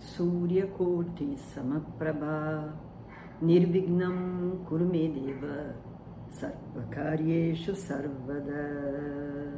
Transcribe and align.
Surya 0.00 0.66
Koti 0.66 1.36
Samaprabha 1.36 2.74
Nirvignam 3.42 4.64
Kurumedeva 4.66 5.76
Sarvakaryeshu 6.30 7.74
Sarvada 7.76 9.52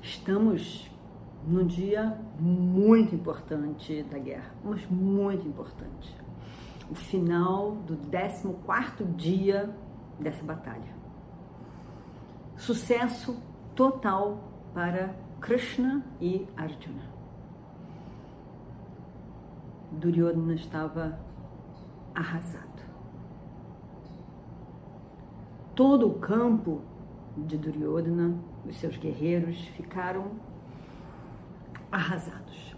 Estamos 0.00 0.88
num 1.46 1.66
dia 1.66 2.16
muito 2.38 3.14
importante 3.14 4.04
da 4.04 4.18
guerra, 4.18 4.54
mas 4.62 4.86
muito 4.86 5.48
importante. 5.48 6.14
O 6.88 6.94
final 6.94 7.72
do 7.86 7.96
14º 7.96 9.16
dia 9.16 9.68
dessa 10.18 10.44
batalha. 10.44 10.94
Sucesso 12.56 13.42
total 13.74 14.38
para 14.72 15.14
Krishna 15.40 16.04
e 16.20 16.46
Arjuna. 16.56 17.19
Duryodhana 20.00 20.54
estava 20.54 21.20
arrasado. 22.14 22.82
Todo 25.74 26.08
o 26.08 26.18
campo 26.18 26.80
de 27.36 27.58
Duryodhana, 27.58 28.34
os 28.66 28.76
seus 28.76 28.96
guerreiros, 28.96 29.58
ficaram 29.76 30.32
arrasados. 31.92 32.74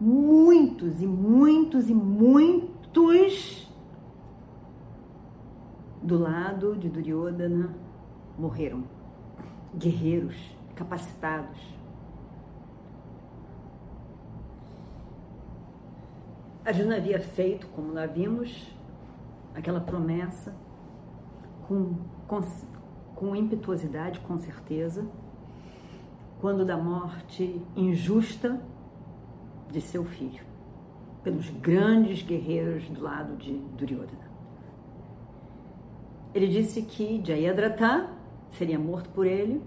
Muitos 0.00 1.02
e 1.02 1.06
muitos 1.06 1.90
e 1.90 1.94
muitos 1.94 3.68
do 6.00 6.18
lado 6.18 6.76
de 6.76 6.88
Duryodhana 6.88 7.74
morreram. 8.38 8.84
Guerreiros 9.76 10.36
capacitados. 10.76 11.77
Arjuna 16.68 16.96
havia 16.96 17.18
feito, 17.18 17.66
como 17.68 17.92
lá 17.92 18.04
vimos, 18.06 18.74
aquela 19.54 19.80
promessa 19.80 20.54
com, 21.66 21.94
com, 22.26 22.40
com 23.14 23.34
impetuosidade, 23.34 24.20
com 24.20 24.36
certeza, 24.36 25.06
quando 26.40 26.64
da 26.64 26.76
morte 26.76 27.60
injusta 27.74 28.60
de 29.70 29.80
seu 29.80 30.04
filho, 30.04 30.44
pelos 31.24 31.48
grandes 31.50 32.22
guerreiros 32.22 32.88
do 32.88 33.02
lado 33.02 33.36
de 33.36 33.54
Duryodhana. 33.76 34.28
Ele 36.34 36.48
disse 36.48 36.82
que 36.82 37.22
Jayadratha 37.24 38.10
seria 38.50 38.78
morto 38.78 39.08
por 39.10 39.26
ele 39.26 39.62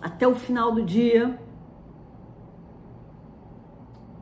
até 0.00 0.28
o 0.28 0.34
final 0.34 0.72
do 0.72 0.82
dia. 0.84 1.38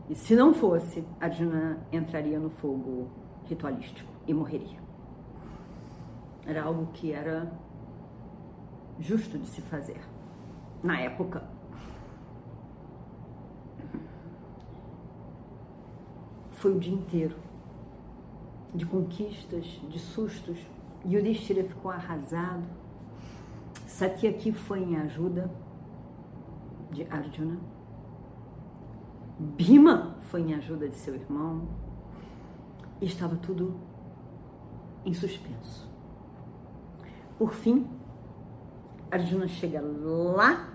E 0.09 0.15
se 0.15 0.35
não 0.35 0.53
fosse, 0.53 1.05
Arjuna 1.21 1.79
entraria 1.93 2.39
no 2.39 2.51
fogo 2.51 3.09
ritualístico 3.45 4.11
e 4.27 4.35
morreria. 4.35 4.81
Era 6.47 6.65
algo 6.65 6.87
que 6.93 7.13
era 7.13 7.53
justo 8.99 9.39
de 9.39 9.47
se 9.47 9.63
fazer 9.63 10.01
na 10.83 11.01
época. 11.01 11.43
Foi 16.51 16.77
o 16.77 16.79
dia 16.79 16.95
inteiro 16.95 17.37
de 18.75 18.87
conquistas, 18.87 19.65
de 19.89 19.99
sustos. 19.99 20.59
Yudhishthira 21.05 21.65
ficou 21.65 21.91
arrasado. 21.91 22.65
Satyaki 23.87 24.53
foi 24.53 24.81
em 24.81 24.97
ajuda 24.97 25.51
de 26.91 27.07
Arjuna. 27.11 27.59
Bhima 29.39 30.17
foi 30.31 30.43
em 30.43 30.55
ajuda 30.55 30.89
de 30.89 30.95
seu 30.95 31.15
irmão. 31.15 31.69
E 33.01 33.07
estava 33.07 33.37
tudo 33.37 33.75
em 35.05 35.13
suspenso. 35.13 35.91
Por 37.39 37.53
fim, 37.53 37.89
Arjuna 39.11 39.49
chega 39.49 39.81
lá, 39.83 40.69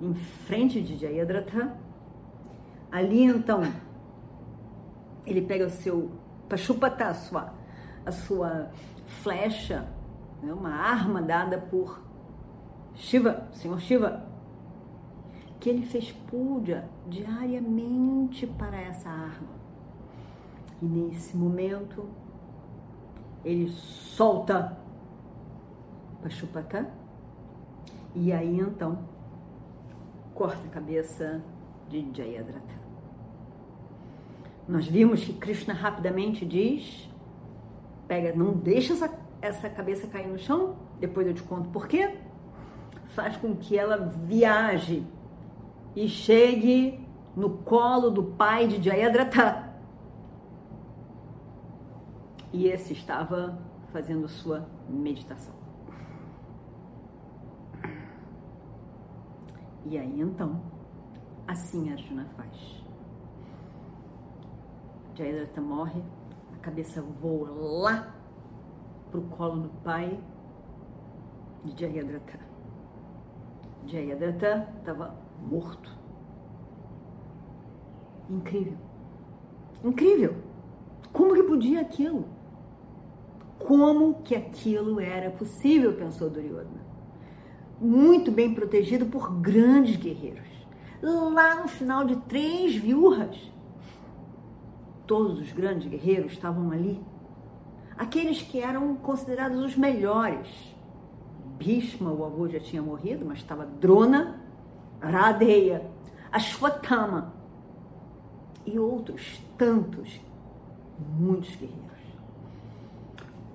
em 0.00 0.14
frente 0.14 0.80
de 0.80 0.96
Jayadratha. 0.96 1.76
Ali 2.90 3.22
então, 3.22 3.62
ele 5.26 5.42
pega 5.42 5.66
o 5.66 5.70
seu 5.70 6.10
Pashupata, 6.48 7.06
a 7.06 7.14
sua, 7.14 7.54
a 8.04 8.12
sua 8.12 8.70
flecha, 9.22 9.88
né, 10.42 10.52
uma 10.52 10.70
arma 10.70 11.20
dada 11.20 11.58
por 11.58 12.00
Shiva, 12.94 13.48
Senhor 13.52 13.80
Shiva, 13.80 14.25
que 15.66 15.70
ele 15.70 15.84
fez 15.84 16.12
puja 16.12 16.84
diariamente 17.08 18.46
para 18.46 18.80
essa 18.80 19.08
arma. 19.08 19.48
E 20.80 20.84
nesse 20.84 21.36
momento, 21.36 22.08
ele 23.44 23.68
solta 23.70 24.78
Pashupata 26.22 26.88
e 28.14 28.32
aí 28.32 28.60
então 28.60 28.96
corta 30.36 30.64
a 30.68 30.70
cabeça 30.70 31.42
de 31.88 32.12
Jayadratha. 32.14 32.80
Nós 34.68 34.86
vimos 34.86 35.24
que 35.24 35.32
Krishna 35.32 35.74
rapidamente 35.74 36.46
diz: 36.46 37.10
pega, 38.06 38.32
não 38.36 38.52
deixa 38.52 38.92
essa, 38.92 39.18
essa 39.42 39.68
cabeça 39.68 40.06
cair 40.06 40.28
no 40.28 40.38
chão, 40.38 40.76
depois 41.00 41.26
eu 41.26 41.34
te 41.34 41.42
conto 41.42 41.70
por 41.70 41.88
quê. 41.88 42.16
Faz 43.08 43.36
com 43.36 43.56
que 43.56 43.76
ela 43.76 43.96
viaje 43.96 45.04
e 45.96 46.06
chegue 46.06 47.00
no 47.34 47.58
colo 47.58 48.10
do 48.10 48.22
pai 48.22 48.68
de 48.68 48.82
Jayadratha. 48.82 49.74
E 52.52 52.66
esse 52.66 52.92
estava 52.92 53.58
fazendo 53.92 54.28
sua 54.28 54.68
meditação. 54.88 55.54
E 59.86 59.96
aí 59.96 60.20
então, 60.20 60.60
assim 61.48 61.90
Arjuna 61.90 62.26
faz. 62.36 62.84
Jayadratha 65.14 65.60
morre, 65.62 66.02
a 66.54 66.58
cabeça 66.58 67.00
voa 67.00 67.48
lá 67.50 68.14
pro 69.10 69.22
colo 69.22 69.62
do 69.62 69.68
pai 69.82 70.20
de 71.64 71.80
Jayadratha. 71.80 72.38
Jayadratha 73.86 74.68
estava 74.78 75.25
morto. 75.42 75.90
Incrível. 78.28 78.76
Incrível. 79.84 80.36
Como 81.12 81.34
que 81.34 81.42
podia 81.42 81.80
aquilo? 81.80 82.26
Como 83.58 84.22
que 84.22 84.34
aquilo 84.34 85.00
era 85.00 85.30
possível, 85.30 85.94
pensou 85.94 86.28
Duryodhana. 86.28 86.84
Muito 87.80 88.30
bem 88.30 88.54
protegido 88.54 89.06
por 89.06 89.32
grandes 89.40 89.96
guerreiros. 89.96 90.46
Lá 91.02 91.62
no 91.62 91.68
final 91.68 92.04
de 92.04 92.16
três 92.16 92.74
viúvas, 92.74 93.36
todos 95.06 95.38
os 95.38 95.52
grandes 95.52 95.86
guerreiros 95.86 96.32
estavam 96.32 96.70
ali. 96.70 97.00
Aqueles 97.96 98.42
que 98.42 98.60
eram 98.60 98.96
considerados 98.96 99.62
os 99.62 99.76
melhores. 99.76 100.48
Bhishma, 101.58 102.12
o 102.12 102.24
avô, 102.24 102.48
já 102.48 102.60
tinha 102.60 102.82
morrido, 102.82 103.24
mas 103.24 103.38
estava 103.38 103.64
Drona, 103.64 104.40
Radeya, 105.00 105.90
Ashwatthama 106.32 107.32
e 108.64 108.78
outros 108.78 109.40
tantos, 109.56 110.20
muitos 111.18 111.50
guerreiros. 111.56 111.86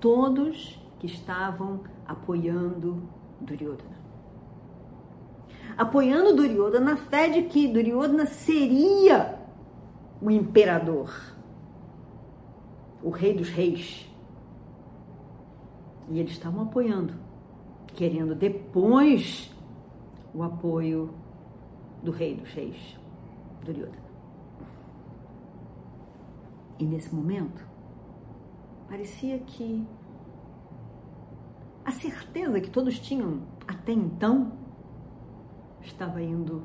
Todos 0.00 0.80
que 0.98 1.06
estavam 1.06 1.80
apoiando 2.06 3.02
Duryodhana. 3.40 4.02
Apoiando 5.76 6.34
Duryodhana 6.34 6.92
na 6.92 6.96
fé 6.96 7.28
de 7.28 7.42
que 7.42 7.68
Duryodhana 7.68 8.26
seria 8.26 9.38
o 10.20 10.30
imperador, 10.30 11.10
o 13.02 13.10
rei 13.10 13.34
dos 13.34 13.48
reis. 13.48 14.08
E 16.08 16.18
eles 16.18 16.32
estavam 16.32 16.62
apoiando, 16.64 17.14
querendo 17.94 18.34
depois 18.34 19.52
o 20.34 20.42
apoio 20.42 21.21
do 22.02 22.10
rei 22.10 22.34
dos 22.34 22.52
reis, 22.52 22.98
Duryodhana. 23.64 24.02
E 26.78 26.84
nesse 26.84 27.14
momento, 27.14 27.64
parecia 28.88 29.38
que 29.38 29.86
a 31.84 31.90
certeza 31.90 32.60
que 32.60 32.70
todos 32.70 32.98
tinham 32.98 33.42
até 33.66 33.92
então 33.92 34.52
estava 35.80 36.22
indo 36.22 36.62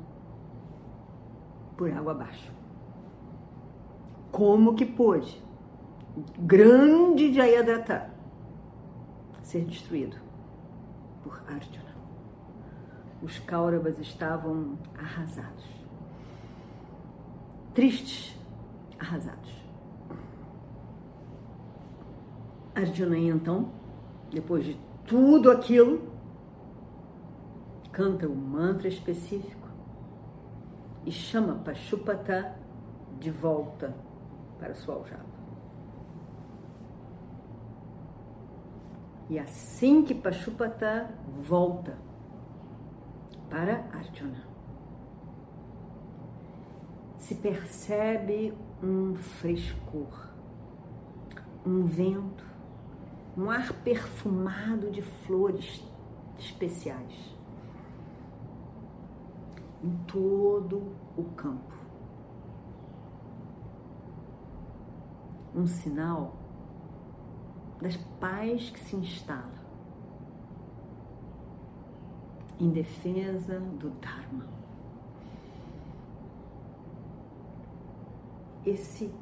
por 1.76 1.92
água 1.92 2.12
abaixo. 2.12 2.52
Como 4.32 4.74
que 4.74 4.84
pôde 4.84 5.42
o 6.16 6.42
grande 6.42 7.32
Jayadratha 7.32 8.12
ser 9.42 9.64
destruído 9.64 10.16
por 11.22 11.42
Arjuna? 11.48 11.87
Os 13.22 13.38
Kauravas 13.40 13.98
estavam 13.98 14.78
arrasados, 14.96 15.64
tristes, 17.74 18.36
arrasados. 18.98 19.58
Arjuna 22.74 23.18
então, 23.18 23.72
depois 24.30 24.64
de 24.64 24.78
tudo 25.04 25.50
aquilo, 25.50 26.12
canta 27.90 28.28
um 28.28 28.34
mantra 28.36 28.86
específico 28.86 29.68
e 31.04 31.10
chama 31.10 31.56
Pashupata 31.56 32.54
de 33.18 33.30
volta 33.30 33.92
para 34.60 34.74
sua 34.74 34.94
aljava. 34.94 35.26
E 39.28 39.38
assim 39.38 40.04
que 40.04 40.14
Pashupata 40.14 41.10
volta 41.36 41.96
para 43.50 43.84
Arjuna, 43.92 44.46
se 47.18 47.34
percebe 47.34 48.54
um 48.82 49.14
frescor, 49.14 50.28
um 51.66 51.84
vento 51.86 52.48
um 53.38 53.50
ar 53.52 53.72
perfumado 53.84 54.90
de 54.90 55.00
flores 55.00 55.80
especiais 56.36 57.36
em 59.80 59.96
todo 60.08 60.92
o 61.16 61.22
campo. 61.36 61.72
Um 65.54 65.68
sinal 65.68 66.34
das 67.80 67.96
paz 68.18 68.70
que 68.70 68.80
se 68.80 68.96
instala 68.96 69.57
em 72.58 72.70
defesa 72.70 73.60
do 73.60 73.90
Dharma. 74.00 74.46
Esse 78.66 79.12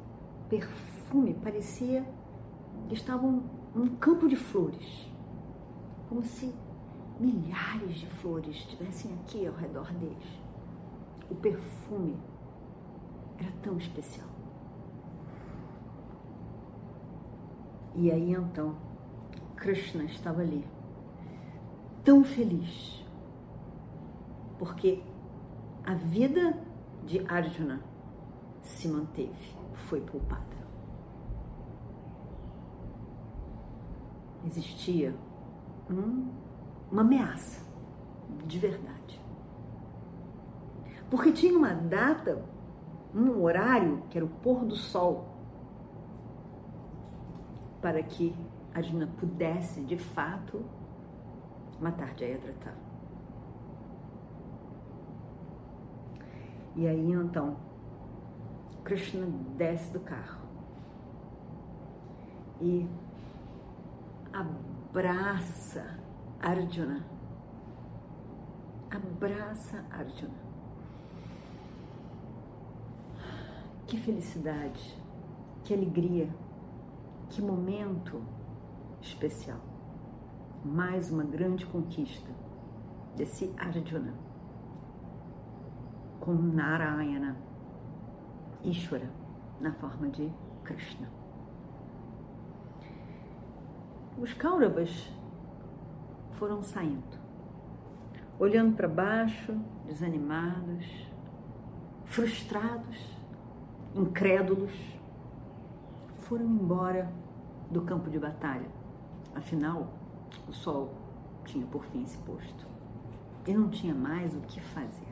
perfume 0.49 1.33
parecia 1.35 2.05
que 2.87 2.93
estavam 2.93 3.43
um 3.75 3.87
campo 3.95 4.27
de 4.27 4.35
flores, 4.35 5.09
como 6.09 6.23
se 6.23 6.53
milhares 7.19 7.95
de 7.95 8.07
flores 8.07 8.55
estivessem 8.55 9.13
aqui 9.13 9.45
ao 9.45 9.53
redor 9.53 9.91
deles. 9.93 10.41
O 11.29 11.35
perfume 11.35 12.17
era 13.37 13.51
tão 13.61 13.77
especial. 13.77 14.27
E 17.95 18.11
aí 18.11 18.31
então, 18.33 18.75
Krishna 19.55 20.03
estava 20.03 20.41
ali, 20.41 20.63
tão 22.03 22.23
feliz, 22.23 23.03
porque 24.57 25.03
a 25.85 25.93
vida 25.93 26.57
de 27.05 27.19
Arjuna 27.27 27.81
se 28.61 28.87
manteve, 28.87 29.55
foi 29.73 30.01
poupada. 30.01 30.57
existia 34.47 35.13
um, 35.89 36.31
uma 36.91 37.01
ameaça 37.01 37.65
de 38.45 38.57
verdade. 38.57 39.21
Porque 41.09 41.31
tinha 41.31 41.57
uma 41.57 41.73
data, 41.73 42.43
um 43.13 43.41
horário, 43.41 44.03
que 44.09 44.17
era 44.17 44.25
o 44.25 44.29
pôr 44.29 44.65
do 44.65 44.75
sol, 44.75 45.25
para 47.81 48.01
que 48.03 48.35
Arjuna 48.73 49.07
pudesse, 49.07 49.81
de 49.81 49.97
fato, 49.97 50.63
matar 51.79 52.13
Jayadratha. 52.17 52.86
E 56.77 56.87
aí 56.87 57.11
então, 57.11 57.57
Krishna 58.83 59.25
desce 59.57 59.91
do 59.91 59.99
carro 59.99 60.45
e 62.61 62.87
abraça 64.31 65.99
Arjuna. 66.39 67.03
Abraça 68.91 69.83
Arjuna. 69.89 70.37
Que 73.87 73.97
felicidade, 73.97 75.01
que 75.63 75.73
alegria, 75.73 76.29
que 77.27 77.41
momento 77.41 78.21
especial. 79.01 79.61
Mais 80.63 81.11
uma 81.11 81.23
grande 81.23 81.65
conquista 81.65 82.29
desse 83.15 83.51
Arjuna 83.57 84.26
com 86.27 86.33
Narayana, 86.33 87.37
Ishvara, 88.61 89.09
na 89.61 89.71
forma 89.71 90.09
de 90.09 90.29
Krishna. 90.65 91.09
Os 94.17 94.33
Kauravas 94.33 95.09
foram 96.33 96.61
saindo, 96.61 97.17
olhando 98.37 98.75
para 98.75 98.89
baixo, 98.89 99.57
desanimados, 99.85 100.85
frustrados, 102.03 103.17
incrédulos, 103.95 104.73
foram 106.23 106.43
embora 106.43 107.09
do 107.71 107.83
campo 107.83 108.09
de 108.09 108.19
batalha. 108.19 108.67
Afinal, 109.33 109.93
o 110.45 110.51
sol 110.51 110.93
tinha 111.45 111.65
por 111.67 111.85
fim 111.85 112.05
se 112.05 112.17
posto 112.17 112.67
e 113.47 113.53
não 113.53 113.69
tinha 113.69 113.95
mais 113.95 114.35
o 114.35 114.41
que 114.41 114.59
fazer. 114.59 115.06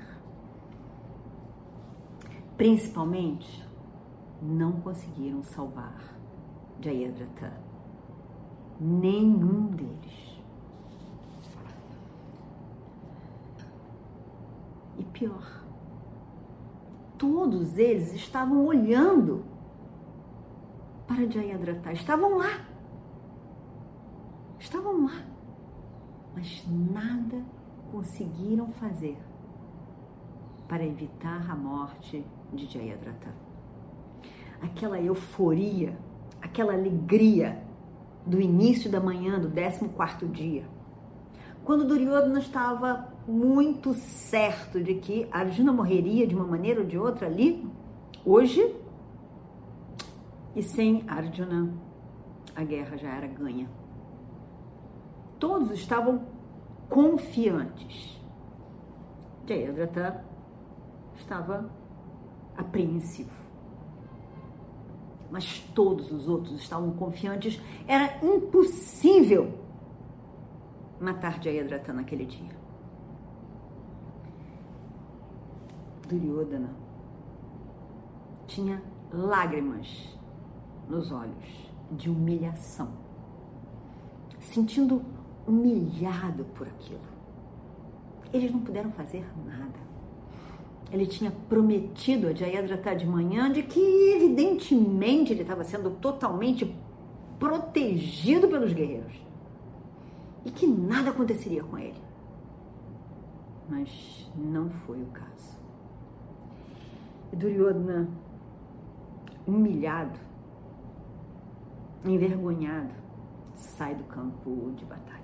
Principalmente, 2.58 3.68
não 4.42 4.74
conseguiram 4.82 5.44
salvar 5.44 6.16
Jayadratha 6.80 7.54
nenhum 8.80 9.68
deles. 9.68 10.42
E 14.98 15.04
pior, 15.04 15.64
todos 17.18 17.78
eles 17.78 18.14
estavam 18.14 18.66
olhando 18.66 19.44
para 21.08 21.30
Jayadratha, 21.30 21.92
estavam 21.92 22.38
lá. 22.38 22.66
Estavam 24.60 25.06
lá, 25.06 25.26
mas 26.34 26.66
nada 26.68 27.46
conseguiram 27.92 28.72
fazer 28.72 29.18
para 30.68 30.86
evitar 30.86 31.50
a 31.50 31.56
morte 31.56 32.26
de 32.54 32.66
Jayadratha. 32.66 33.34
Aquela 34.62 35.00
euforia, 35.00 35.98
aquela 36.42 36.74
alegria 36.74 37.62
do 38.26 38.42
início 38.42 38.90
da 38.90 39.00
manhã 39.00 39.40
do 39.40 39.50
14 39.50 40.26
dia, 40.28 40.66
quando 41.64 41.88
Duryodhana 41.88 42.40
estava 42.40 43.12
muito 43.28 43.94
certo 43.96 44.82
de 44.82 44.96
que 44.96 45.28
Arjuna 45.32 45.74
morreria 45.74 46.28
de 46.28 46.36
uma 46.36 46.46
maneira 46.46 46.82
ou 46.82 46.86
de 46.86 46.98
outra 46.98 47.28
ali, 47.28 47.68
hoje, 48.24 48.76
e 50.56 50.62
sem 50.62 51.04
Arjuna, 51.08 51.74
a 52.56 52.64
guerra 52.64 52.98
já 52.98 53.10
era 53.10 53.28
ganha. 53.28 53.68
Todos 55.40 55.72
estavam 55.72 56.22
confiantes. 56.88 58.22
Jayadratha 59.48 60.24
estava 61.18 61.70
apreensivo 62.58 63.46
mas 65.36 65.60
todos 65.74 66.14
os 66.14 66.30
outros 66.30 66.62
estavam 66.62 66.92
confiantes. 66.92 67.62
Era 67.88 68.20
impossível 68.26 69.54
matar 71.00 71.42
Jayadratha 71.44 71.92
naquele 71.92 72.26
dia. 72.26 72.56
Duryodhana 76.08 76.70
tinha 78.48 78.82
lágrimas 79.12 80.18
nos 80.88 81.12
olhos 81.12 81.70
de 81.92 82.10
humilhação, 82.10 82.90
sentindo 84.40 85.02
humilhado 85.48 86.46
por 86.56 86.68
aquilo. 86.68 87.02
Eles 88.32 88.52
não 88.52 88.62
puderam 88.62 88.92
fazer 88.92 89.26
nada. 89.46 89.95
Ele 90.92 91.06
tinha 91.06 91.32
prometido 91.50 92.28
a 92.28 92.34
Jayadratha 92.34 92.96
de 92.96 93.06
manhã 93.06 93.52
de 93.52 93.64
que, 93.64 93.80
evidentemente, 94.16 95.34
ele 95.34 95.42
estava 95.42 95.64
sendo 95.64 95.90
totalmente 95.92 96.76
protegido 97.40 98.48
pelos 98.48 98.72
guerreiros 98.72 99.14
e 100.46 100.52
que 100.52 100.68
nada 100.68 101.10
aconteceria 101.10 101.64
com 101.64 101.78
ele. 101.78 102.02
Mas 103.68 104.32
não 104.36 104.70
foi 104.70 105.02
o 105.02 105.08
caso. 105.08 105.58
E 107.34 107.36
Duryodhana, 107.36 108.08
humilhado, 109.48 110.20
envergonhado, 112.06 112.94
sai 113.56 113.96
do 113.96 114.04
campo 114.04 114.72
de 114.76 114.86
batalha. 114.86 115.16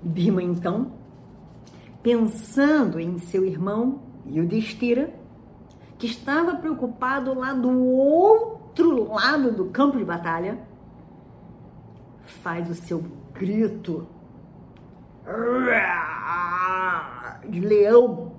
Bima, 0.00 0.40
então, 0.42 0.92
pensando 2.02 3.00
em 3.00 3.18
seu 3.18 3.44
irmão 3.44 4.00
Yudhishthira, 4.26 5.12
que 5.98 6.06
estava 6.06 6.56
preocupado 6.56 7.34
lá 7.34 7.52
do 7.52 7.70
outro 7.70 9.12
lado 9.12 9.52
do 9.52 9.66
campo 9.66 9.98
de 9.98 10.04
batalha, 10.04 10.58
faz 12.24 12.70
o 12.70 12.74
seu 12.74 13.04
grito 13.32 14.06
de 17.48 17.60
leão, 17.60 18.32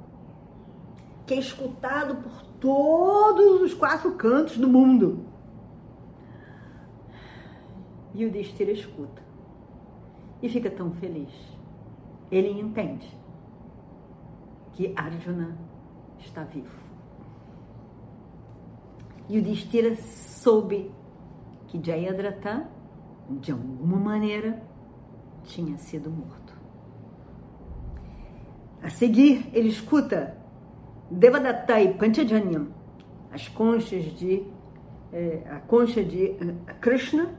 que 1.25 1.33
é 1.33 1.39
escutado 1.39 2.15
por 2.15 2.41
todos 2.59 3.61
os 3.61 3.73
quatro 3.73 4.11
cantos 4.13 4.57
do 4.57 4.67
mundo. 4.67 5.25
E 8.13 8.25
o 8.25 8.31
Destira 8.31 8.71
escuta 8.71 9.21
e 10.41 10.49
fica 10.49 10.69
tão 10.69 10.91
feliz. 10.91 11.31
Ele 12.31 12.49
entende 12.49 13.18
que 14.79 14.93
Arjuna 14.95 15.57
está 16.19 16.45
vivo. 16.45 16.79
E 19.27 19.37
o 19.37 19.43
Destira 19.43 19.93
soube 19.97 20.89
que 21.67 21.77
Jayadratha, 21.83 22.65
de 23.29 23.51
alguma 23.51 23.97
maneira, 23.97 24.63
tinha 25.43 25.77
sido 25.77 26.09
morto. 26.09 26.53
A 28.81 28.89
seguir, 28.89 29.49
ele 29.51 29.67
escuta 29.67 30.37
Devadatta 31.11 31.81
e 31.81 31.93
Panchajanyam, 31.95 32.69
as 33.33 33.49
conchas 33.49 34.05
de 34.17 34.47
eh, 35.11 35.43
a 35.45 35.59
concha 35.59 36.01
de 36.01 36.25
eh, 36.25 36.73
Krishna 36.79 37.35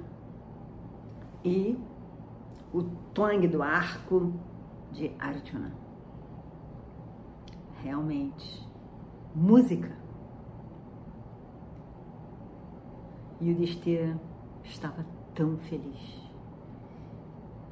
e 1.43 1.79
o 2.71 2.83
twang 3.15 3.49
do 3.49 3.63
arco 3.63 4.31
de 4.93 5.11
Arjuna. 5.19 5.90
Realmente, 7.83 8.67
música. 9.35 9.91
E 13.41 13.51
o 13.51 13.55
Destira 13.55 14.21
estava 14.65 15.07
tão 15.35 15.57
feliz. 15.59 16.31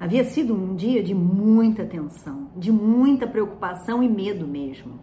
Havia 0.00 0.24
sido 0.24 0.54
um 0.54 0.74
dia 0.76 1.02
de 1.02 1.14
muita 1.14 1.84
tensão, 1.84 2.48
de 2.56 2.70
muita 2.70 3.26
preocupação 3.26 4.02
e 4.02 4.08
medo 4.08 4.46
mesmo. 4.46 4.98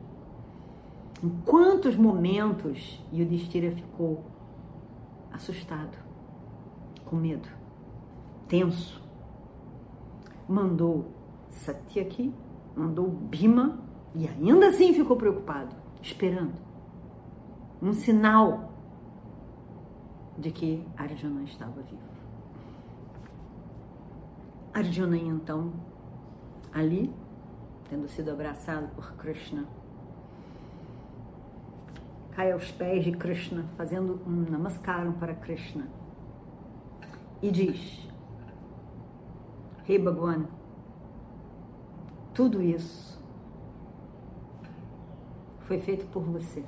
Em 1.23 1.29
quantos 1.45 1.95
momentos 1.95 3.03
Yudhishthira 3.13 3.71
ficou 3.71 4.23
assustado, 5.31 5.97
com 7.05 7.15
medo, 7.15 7.47
tenso. 8.47 9.03
Mandou 10.47 11.05
Satyaki, 11.49 12.33
mandou 12.75 13.09
Bima 13.09 13.84
e 14.15 14.27
ainda 14.27 14.69
assim 14.69 14.93
ficou 14.93 15.17
preocupado, 15.17 15.75
esperando 16.01 16.53
um 17.81 17.91
sinal 17.91 18.71
de 20.37 20.51
que 20.51 20.87
Arjuna 20.95 21.43
estava 21.43 21.81
vivo. 21.81 22.01
Arjuna, 24.73 25.17
então, 25.17 25.73
ali, 26.73 27.13
tendo 27.89 28.07
sido 28.07 28.31
abraçado 28.31 28.87
por 28.95 29.13
Krishna, 29.15 29.65
cai 32.31 32.53
aos 32.53 32.71
pés 32.71 33.03
de 33.03 33.11
Krishna, 33.11 33.65
fazendo 33.75 34.21
um 34.25 34.49
namaskaram 34.49 35.11
para 35.13 35.33
Krishna, 35.35 35.87
e 37.41 37.51
diz: 37.51 38.07
Rei 39.83 39.99
Bhagwan, 39.99 40.45
tudo 42.33 42.61
isso 42.61 43.15
foi 45.65 45.79
feito 45.79 46.05
por 46.07 46.23
você. 46.23 46.63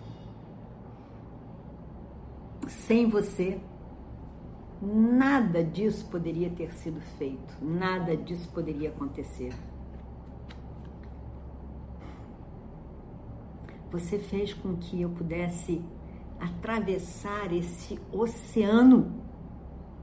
Sem 2.67 3.09
você, 3.09 3.61
Nada 4.81 5.63
disso 5.63 6.05
poderia 6.05 6.51
ter 6.51 6.71
sido 6.71 7.01
feito, 7.17 7.57
nada 7.59 8.15
disso 8.15 8.47
poderia 8.51 8.89
acontecer. 8.89 9.51
Você 13.91 14.19
fez 14.19 14.53
com 14.53 14.75
que 14.75 15.01
eu 15.01 15.09
pudesse 15.09 15.83
atravessar 16.39 17.51
esse 17.51 17.99
oceano, 18.11 19.19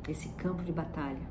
esse 0.08 0.28
campo 0.30 0.64
de 0.64 0.72
batalha. 0.72 1.22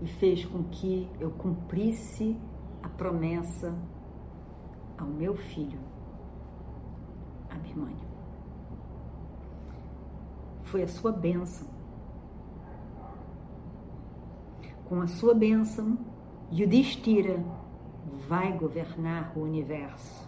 E 0.00 0.06
fez 0.06 0.44
com 0.44 0.62
que 0.64 1.08
eu 1.18 1.32
cumprisse 1.32 2.36
a 2.80 2.88
promessa 2.88 3.74
ao 4.98 5.06
meu 5.06 5.36
filho, 5.36 5.80
Abhimanyu 7.50 8.12
foi 10.72 10.82
a 10.82 10.88
sua 10.88 11.12
bênção. 11.12 11.68
Com 14.86 15.02
a 15.02 15.06
sua 15.06 15.34
bênção, 15.34 15.98
Yudhishthira 16.50 17.44
vai 18.26 18.56
governar 18.56 19.36
o 19.36 19.42
universo. 19.42 20.26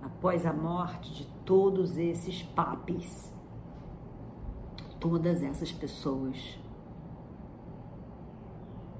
Após 0.00 0.46
a 0.46 0.52
morte 0.52 1.12
de 1.12 1.26
todos 1.44 1.98
esses 1.98 2.44
papis, 2.44 3.34
todas 5.00 5.42
essas 5.42 5.72
pessoas 5.72 6.60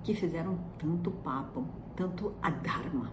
que 0.03 0.15
fizeram 0.15 0.59
tanto 0.79 1.13
papo, 1.13 1.65
tanto 1.95 2.35
adharma. 2.43 3.13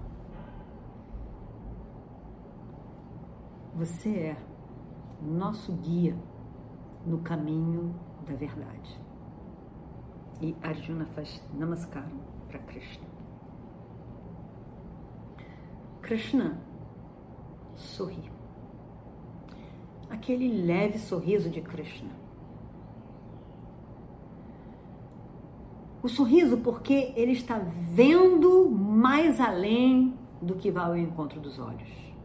Você 3.78 4.10
é 4.10 4.38
nosso 5.22 5.72
guia 5.72 6.18
no 7.06 7.20
caminho 7.20 7.94
da 8.26 8.34
verdade. 8.34 9.00
E 10.42 10.56
Arjuna 10.64 11.06
faz 11.06 11.44
namaskaram 11.54 12.20
para 12.48 12.58
Krishna. 12.58 13.06
Krishna 16.02 16.60
sorri. 17.76 18.32
Aquele 20.10 20.66
leve 20.66 20.98
sorriso 20.98 21.48
de 21.48 21.62
Krishna. 21.62 22.10
O 26.02 26.10
sorriso 26.10 26.58
porque 26.58 27.14
ele 27.16 27.34
está 27.34 27.60
vendo 27.92 28.72
mais 28.72 29.40
além 29.40 30.18
do 30.42 30.56
que 30.56 30.72
vai 30.72 30.86
ao 30.86 30.98
encontro 30.98 31.40
dos 31.40 31.60
olhos. 31.60 32.17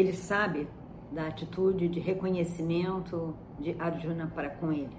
Ele 0.00 0.14
sabe 0.14 0.66
da 1.12 1.26
atitude 1.26 1.86
de 1.86 2.00
reconhecimento 2.00 3.34
de 3.58 3.76
Arjuna 3.78 4.32
para 4.34 4.48
com 4.48 4.72
ele. 4.72 4.96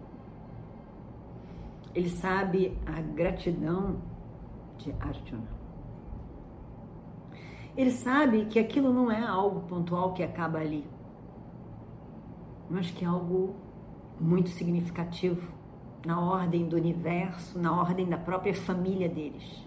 Ele 1.95 2.07
sabe 2.07 2.77
a 2.85 3.01
gratidão 3.01 3.99
de 4.77 4.91
Arjuna. 4.99 5.47
Ele 7.75 7.89
sabe 7.89 8.45
que 8.45 8.59
aquilo 8.59 8.93
não 8.93 9.11
é 9.11 9.25
algo 9.25 9.61
pontual 9.61 10.13
que 10.13 10.21
acaba 10.21 10.59
ali, 10.59 10.85
mas 12.69 12.91
que 12.91 13.03
é 13.03 13.07
algo 13.07 13.55
muito 14.19 14.49
significativo 14.49 15.51
na 16.05 16.21
ordem 16.21 16.67
do 16.67 16.75
universo, 16.75 17.57
na 17.57 17.75
ordem 17.75 18.07
da 18.07 18.19
própria 18.19 18.53
família 18.53 19.09
deles. 19.09 19.65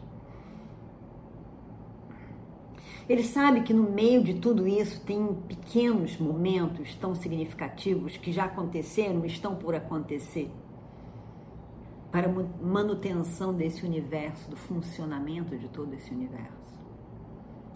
Ele 3.07 3.23
sabe 3.23 3.63
que 3.63 3.75
no 3.75 3.91
meio 3.91 4.25
de 4.25 4.35
tudo 4.35 4.67
isso 4.67 5.05
tem 5.05 5.35
pequenos 5.47 6.17
momentos 6.17 6.95
tão 6.95 7.15
significativos 7.15 8.17
que 8.17 8.33
já 8.33 8.45
aconteceram, 8.45 9.25
estão 9.27 9.55
por 9.57 9.75
acontecer, 9.75 10.51
para 12.11 12.29
manutenção 12.63 13.53
desse 13.53 13.85
universo, 13.85 14.49
do 14.49 14.57
funcionamento 14.57 15.59
de 15.59 15.69
todo 15.69 15.93
esse 15.93 16.15
universo. 16.15 16.81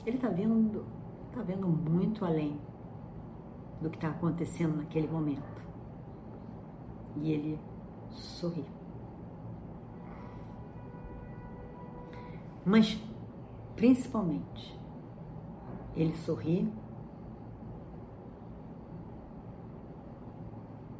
Ele 0.06 0.16
está 0.16 0.28
vendo, 0.28 0.86
está 1.28 1.42
vendo 1.42 1.68
muito 1.68 2.24
além 2.24 2.58
do 3.82 3.90
que 3.90 3.96
está 3.96 4.08
acontecendo 4.08 4.76
naquele 4.76 5.08
momento. 5.08 5.42
E 7.16 7.32
ele 7.32 7.58
sorri. 8.10 8.64
Mas, 12.64 12.98
principalmente, 13.76 14.77
ele 15.98 16.14
sorri 16.16 16.72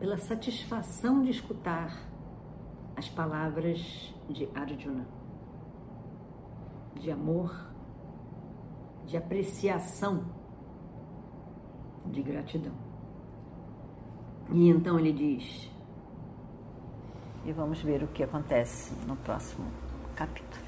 pela 0.00 0.16
satisfação 0.16 1.22
de 1.22 1.30
escutar 1.30 1.96
as 2.96 3.08
palavras 3.08 4.12
de 4.28 4.48
Arjuna, 4.54 5.06
de 6.96 7.12
amor, 7.12 7.54
de 9.06 9.16
apreciação, 9.16 10.24
de 12.06 12.20
gratidão. 12.20 12.74
E 14.50 14.68
então 14.68 14.98
ele 14.98 15.12
diz. 15.12 15.70
E 17.44 17.52
vamos 17.52 17.80
ver 17.80 18.02
o 18.02 18.08
que 18.08 18.24
acontece 18.24 18.92
no 19.06 19.16
próximo 19.16 19.70
capítulo. 20.16 20.67